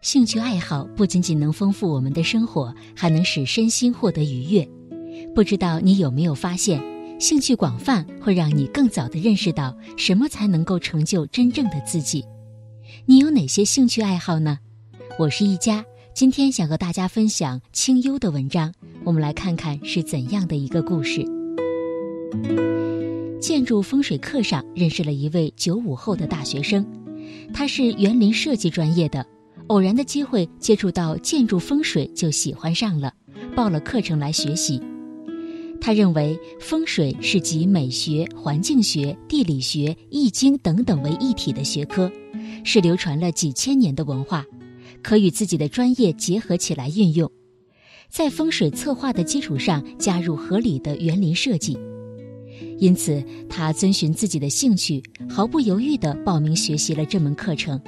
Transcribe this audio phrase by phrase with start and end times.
[0.00, 4.68] 兴趣爱好不仅仅能丰富我们的生活，还能使身心获得愉悦。
[5.34, 6.80] 不知道你有没有发现，
[7.18, 12.24] 兴趣广泛会让你更早地认识到什么才能够成就真正的自己。
[13.06, 14.60] 你有哪些兴趣爱好呢？
[15.18, 15.84] 我是一佳，
[16.14, 18.72] 今天想和大家分享清幽的文章。
[19.02, 21.24] 我们来看看是怎样的一个故事。
[23.40, 26.86] 建筑风水课上认识了一位九五后的大学生，
[27.52, 29.26] 他是园林设计专业的。
[29.68, 33.12] 偶然的机会接触到建筑风水，就喜欢上了，
[33.54, 34.80] 报了课程来学习。
[35.80, 42.10] 他认为风水是集美学、环境学、地理学、易经等等为一体的学科，
[42.64, 44.44] 是流传了几千年的文化，
[45.02, 47.30] 可与自己的专业结合起来运用，
[48.10, 51.78] 在风水策划的基础上加入合理的园林设计。
[52.78, 57.80] 因此，他遵循自己的兴趣，毫不犹豫地报名学习了这门课程。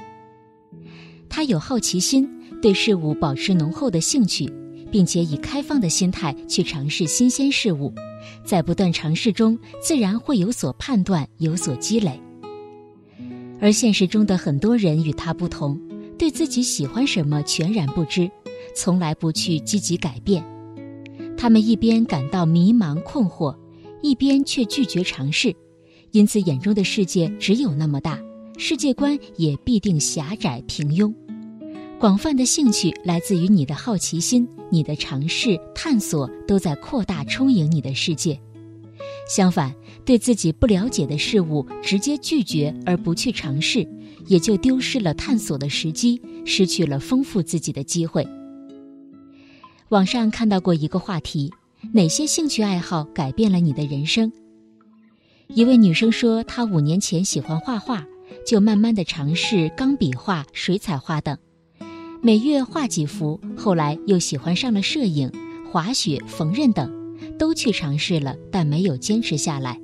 [1.33, 2.29] 他有好奇心，
[2.61, 4.51] 对事物保持浓厚的兴趣，
[4.91, 7.93] 并且以开放的心态去尝试新鲜事物，
[8.43, 12.19] 在不断尝试中，自然会有所判断，有所积累。
[13.61, 15.79] 而现实中的很多人与他不同，
[16.17, 18.29] 对自己喜欢什么全然不知，
[18.75, 20.43] 从来不去积极改变。
[21.37, 23.55] 他们一边感到迷茫困惑，
[24.01, 25.55] 一边却拒绝尝试，
[26.11, 28.19] 因此眼中的世界只有那么大，
[28.63, 31.11] 世界观也必定狭窄平庸。
[31.99, 38.39] 广泛的兴趣来自于你的好奇心，你的尝试探索都在扩大充盈你的世界。
[39.27, 39.73] 相反，
[40.05, 43.87] 对自己不了解的事物直接拒绝而不去尝试，
[44.27, 48.27] 也就丢失了探索的时机，失去了丰富自己的机会。
[49.89, 51.51] 网上看到过一个话题：
[51.91, 54.31] 哪些兴趣爱好改变了你的人生？
[55.47, 58.05] 一位女生说，她五年前喜欢画画，
[58.45, 61.37] 就慢慢的尝试钢笔画、水彩画等。
[62.21, 65.31] 每月画几幅，后来又喜欢上了摄影、
[65.71, 66.91] 滑雪、缝纫等，
[67.39, 69.79] 都去尝试了，但没有坚持下来。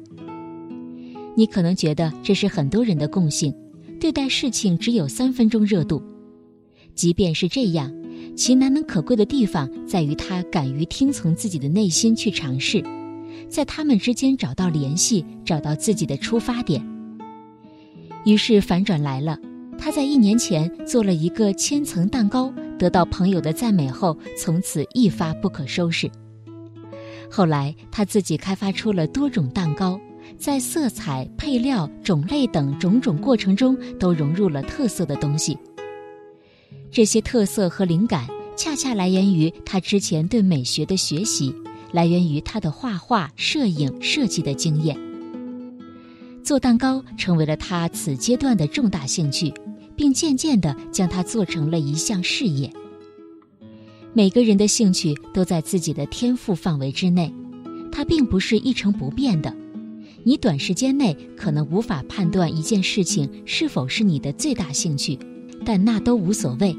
[1.35, 3.53] 你可能觉得这是很多人的共性，
[4.00, 6.01] 对待事情只有三分钟热度。
[6.95, 7.94] 即便是这样，
[8.35, 12.84] 其难能可贵的地方在于他敢于听从自己的内心去尝试，
[13.50, 16.97] 在他们之间找到联系，找到自己的出发点。
[18.27, 19.39] 于是反转来了。
[19.79, 26.11] 他在一年前做了一个千层蛋糕，得到朋友的赞美后，从此一发不可收拾。
[27.31, 29.97] 后来他自己开发出了多种蛋糕，
[30.38, 35.57] 在色彩、配料、种类等种种过程中，都融入了特色的东西。
[36.91, 38.27] 这些特色和灵感，
[38.57, 41.55] 恰恰来源于他之前对美学的学习，
[41.94, 44.97] 来源于他的画画、摄影、设计的经验。
[46.47, 49.53] 做蛋糕成为了他此阶段的重大兴趣。
[49.97, 52.72] 并渐渐地将它做成了一项事业。
[54.13, 57.34] 每个人的兴趣都在自己的天赋范围之内，
[57.91, 59.52] 它并不是一成不变的。
[60.24, 65.18] 你短时间内可能无法判断一件事情是否是你的最大兴趣，
[65.66, 66.78] 但那都无所谓。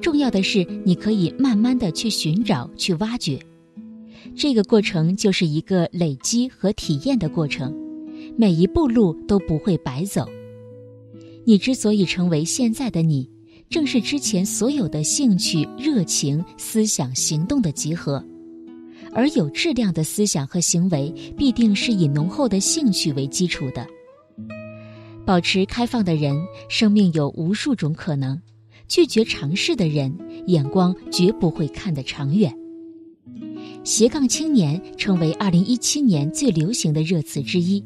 [0.00, 3.38] 重要的是，你可以慢慢的去寻找、去挖掘。
[4.34, 7.72] 这个过程就是一个累积和体验的过程，
[8.40, 10.24] 每一步路都不会白走。
[11.44, 13.28] 你之所以成为现在的你，
[13.68, 18.24] 正是之前所有的兴趣、热情、思想、行动的集合。
[19.12, 23.84] 而有质量的思想和行为，必定是以浓厚的兴趣为基础的。
[25.26, 28.36] 保持开放的人，生命有无数种可能；
[28.86, 30.16] 拒绝尝试的人，
[30.46, 32.54] 眼光绝不会看得长远。
[33.82, 37.82] 斜杠青年成为二零一七年最流行的热词之一。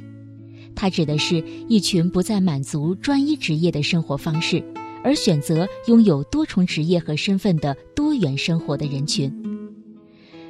[0.75, 4.62] 它指的是一群不再满足专一职业的生活方式，
[5.05, 9.32] 而选择拥有多重职业和身份的多元生活的人群。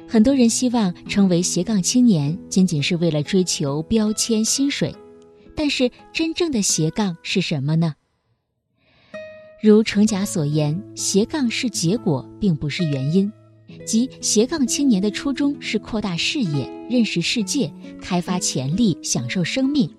[0.07, 4.93] 很多人希望成为斜杠青年，仅仅是为了追求标签、薪水。
[5.55, 7.93] 但是，真正的斜杠是什么呢？
[9.61, 13.31] 如程甲所言，斜杠是结果，并不是原因。
[13.85, 17.71] 即斜杠青年的初衷是扩大视野、认识世界、
[18.01, 19.89] 开发潜力、享受生命。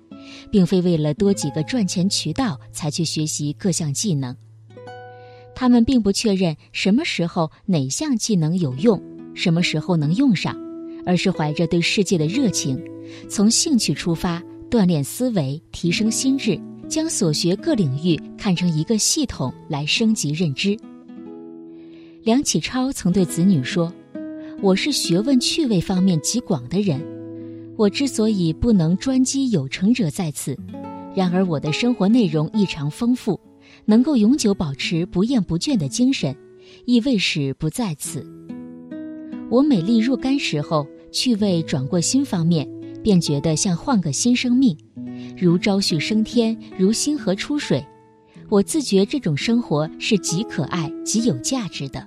[0.50, 4.36] 并非为了多几个赚钱渠道才去学习各项技能，
[5.54, 9.00] 他们并不确认什么时候哪项技能有用，
[9.34, 10.56] 什么时候能用上，
[11.06, 12.82] 而是怀着对世界的热情，
[13.28, 20.76] 从兴趣出发，锻炼思维，提升心智，将所学各领域看成一个系统来升级认知。
[22.22, 23.92] 梁启超曾对子女说
[24.62, 27.00] ：“我是学问趣味方面极广的人。”
[27.76, 30.56] 我之所以不能专机有成者在此，
[31.14, 33.38] 然而我的生活内容异常丰富，
[33.84, 36.34] 能够永久保持不厌不倦的精神，
[36.86, 38.24] 亦未始不在此。
[39.50, 42.68] 我美丽若干时候，趣味转过新方面，
[43.02, 44.76] 便觉得像换个新生命，
[45.36, 47.84] 如朝旭升天，如星河出水。
[48.48, 52.06] 我自觉这种生活是极可爱、极有价值的。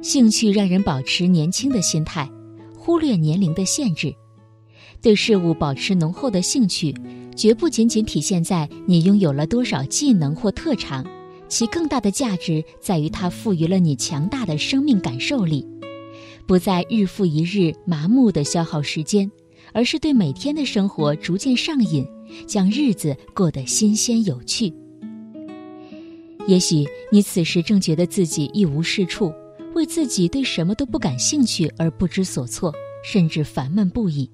[0.00, 2.28] 兴趣让人保持年轻的心态，
[2.84, 4.14] 忽略年龄的限制。
[5.00, 6.94] 对事物保持浓厚的兴趣，
[7.34, 11.02] 绝不仅仅体现在你拥有了多少技能或特长，
[11.48, 15.66] 其更大的价值在于它赋予了你强大的生命感受力，
[16.46, 19.30] 不再日复一日麻木的消耗时间，
[19.72, 22.06] 而是对每天的生活逐渐上瘾，
[22.46, 24.70] 将日子过得新鲜有趣。
[26.46, 29.32] 也许你此时正觉得自己一无是处，
[29.74, 32.72] 为自己对什么都不感兴趣而不知所措，
[33.04, 34.30] 甚至烦闷不已。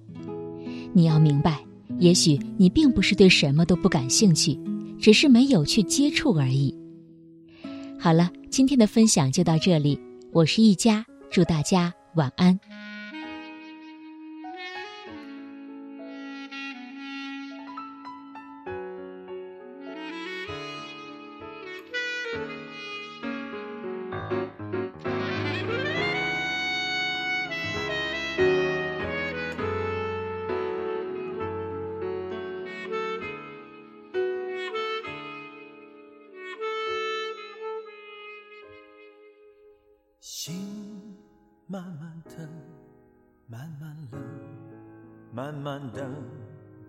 [0.92, 1.58] 你要明白，
[1.98, 4.58] 也许你并不是对什么都不感兴趣，
[4.98, 6.76] 只是没有去接触而已。
[7.98, 9.98] 好了，今天的分享就到这里，
[10.32, 12.58] 我是一佳，祝大家晚安。
[41.72, 42.48] 慢慢等，
[43.46, 44.20] 慢慢冷，
[45.32, 46.16] 慢慢等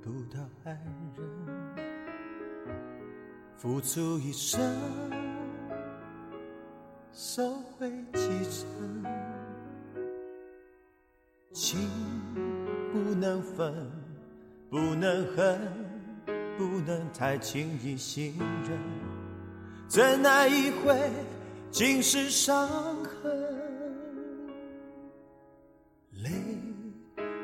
[0.01, 0.71] 不到爱
[1.15, 1.23] 人，
[3.55, 4.59] 付出一生，
[7.13, 9.05] 收回几成。
[11.53, 11.79] 情
[12.91, 13.71] 不能分，
[14.67, 15.61] 不能恨，
[16.57, 18.33] 不能太轻易信
[18.67, 18.79] 任，
[19.87, 20.99] 怎奈一回。
[21.69, 22.67] 尽是伤
[23.05, 23.40] 痕，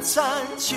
[0.00, 0.76] 残缺